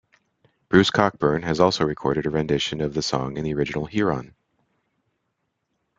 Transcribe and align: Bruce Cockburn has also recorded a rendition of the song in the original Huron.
Bruce 0.67 0.89
Cockburn 0.89 1.43
has 1.43 1.59
also 1.59 1.85
recorded 1.85 2.25
a 2.25 2.31
rendition 2.31 2.81
of 2.81 2.95
the 2.95 3.03
song 3.03 3.37
in 3.37 3.43
the 3.43 3.53
original 3.53 3.85
Huron. 3.85 4.33